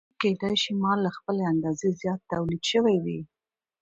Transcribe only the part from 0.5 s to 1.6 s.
شي مال له خپلې